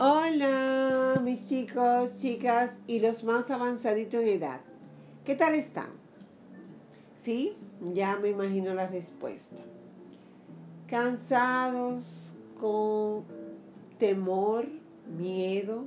[0.00, 4.60] Hola, mis chicos, chicas y los más avanzaditos en edad.
[5.24, 5.90] ¿Qué tal están?
[7.16, 7.56] Sí,
[7.94, 9.56] ya me imagino la respuesta.
[10.86, 13.24] Cansados, con
[13.98, 14.68] temor,
[15.18, 15.86] miedo,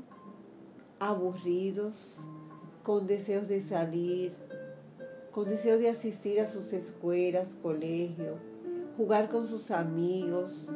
[0.99, 1.95] aburridos,
[2.83, 4.33] con deseos de salir,
[5.31, 8.41] con deseos de asistir a sus escuelas, colegios,
[8.97, 10.67] jugar con sus amigos,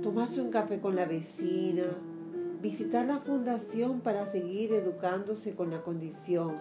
[0.00, 1.86] tomarse un café con la vecina,
[2.64, 6.56] visitar la fundación para seguir educándose con la condición.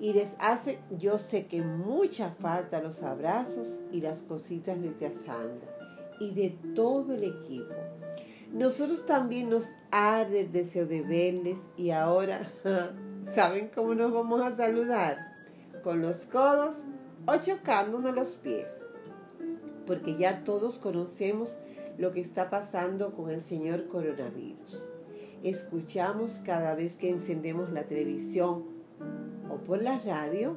[0.00, 5.12] Y les hace, yo sé que mucha falta los abrazos y las cositas de tía
[5.12, 5.68] Sandra
[6.18, 7.74] y de todo el equipo.
[8.54, 12.50] Nosotros también nos arde el deseo de verles y ahora,
[13.20, 15.36] ¿saben cómo nos vamos a saludar?
[15.84, 16.76] Con los codos
[17.26, 18.82] o chocándonos los pies.
[19.86, 21.58] Porque ya todos conocemos
[21.98, 24.80] lo que está pasando con el señor coronavirus
[25.42, 28.64] escuchamos cada vez que encendemos la televisión
[29.50, 30.56] o por la radio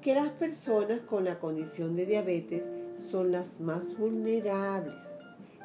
[0.00, 2.62] que las personas con la condición de diabetes
[2.96, 5.00] son las más vulnerables.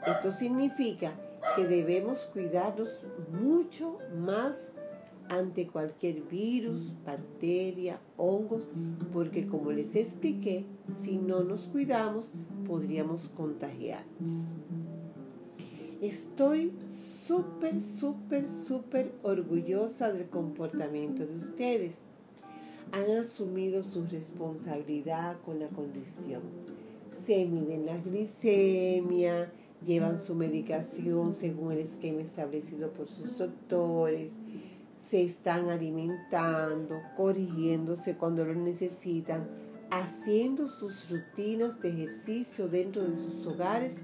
[0.05, 1.13] Esto significa
[1.55, 3.03] que debemos cuidarnos
[3.41, 4.73] mucho más
[5.29, 8.63] ante cualquier virus, bacteria, hongos,
[9.11, 12.29] porque como les expliqué, si no nos cuidamos
[12.65, 14.47] podríamos contagiarnos.
[16.01, 22.09] Estoy súper, súper, súper orgullosa del comportamiento de ustedes.
[22.91, 26.43] Han asumido su responsabilidad con la condición.
[27.25, 29.51] Se miden la glicemia,
[29.87, 34.35] llevan su medicación según el esquema establecido por sus doctores,
[35.03, 39.47] se están alimentando, corrigiéndose cuando lo necesitan,
[39.89, 43.95] haciendo sus rutinas de ejercicio dentro de sus hogares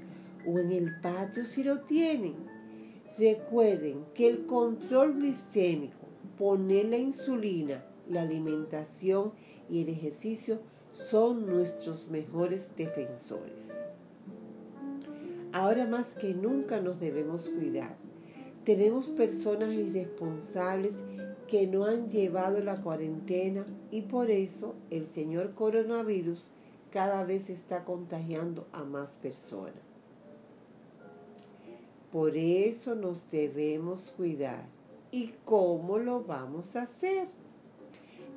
[0.46, 2.36] o en el patio si lo tienen.
[3.18, 9.34] Recuerden que el control glicémico, poner la insulina, la alimentación
[9.70, 10.60] y el ejercicio
[10.92, 13.72] son nuestros mejores defensores.
[15.52, 17.96] Ahora más que nunca nos debemos cuidar.
[18.64, 20.96] Tenemos personas irresponsables
[21.48, 26.48] que no han llevado la cuarentena y por eso el señor coronavirus
[26.92, 29.93] cada vez está contagiando a más personas.
[32.14, 34.68] Por eso nos debemos cuidar.
[35.10, 37.28] ¿Y cómo lo vamos a hacer?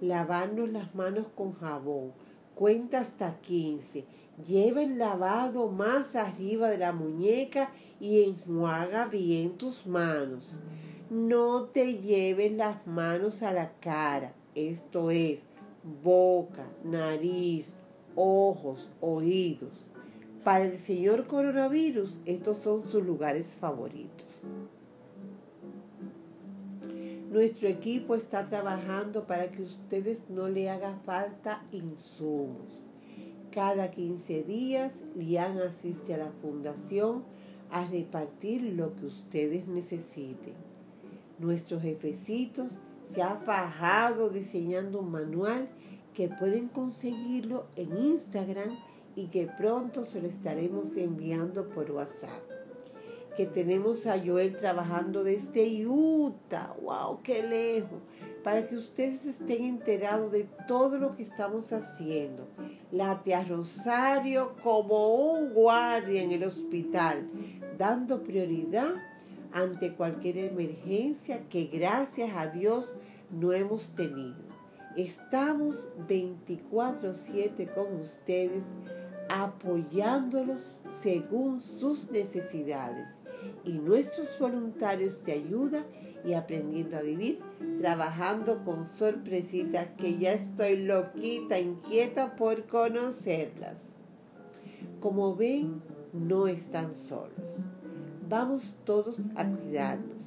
[0.00, 2.12] Lavarnos las manos con jabón.
[2.54, 4.06] Cuenta hasta 15.
[4.48, 7.70] Lleva el lavado más arriba de la muñeca
[8.00, 10.50] y enjuaga bien tus manos.
[11.10, 15.41] No te lleves las manos a la cara, esto es,
[16.03, 17.75] boca, nariz,
[18.15, 19.86] ojos, oídos.
[20.46, 24.28] Para el señor coronavirus, estos son sus lugares favoritos.
[27.32, 32.78] Nuestro equipo está trabajando para que ustedes no le haga falta insumos.
[33.50, 37.24] Cada 15 días, Lian asiste a la fundación
[37.72, 40.54] a repartir lo que ustedes necesiten.
[41.40, 42.68] Nuestros jefecitos
[43.04, 45.68] se ha fajado diseñando un manual
[46.14, 48.76] que pueden conseguirlo en Instagram
[49.16, 52.44] y que pronto se lo estaremos enviando por WhatsApp.
[53.34, 58.00] Que tenemos a Joel trabajando desde Utah, wow, qué lejos,
[58.44, 62.47] para que ustedes estén enterados de todo lo que estamos haciendo.
[62.93, 67.28] La tía Rosario como un guardia en el hospital,
[67.77, 68.94] dando prioridad
[69.53, 72.94] ante cualquier emergencia que gracias a Dios
[73.31, 74.37] no hemos tenido.
[74.97, 78.65] Estamos 24/7 con ustedes
[79.28, 83.09] apoyándolos según sus necesidades
[83.64, 85.84] y nuestros voluntarios de ayuda
[86.25, 87.41] y aprendiendo a vivir,
[87.81, 93.76] trabajando con sorpresitas que ya estoy loquita, inquieta por conocerlas.
[95.00, 95.82] Como ven,
[96.12, 97.59] no están solos.
[98.28, 100.22] Vamos todos a cuidarnos,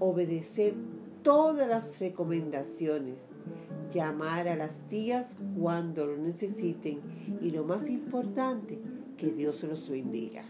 [0.00, 0.74] obedecer
[1.22, 3.18] todas las recomendaciones
[3.92, 7.00] llamar a las tías cuando lo necesiten
[7.40, 8.78] y lo más importante,
[9.16, 10.44] que Dios los bendiga.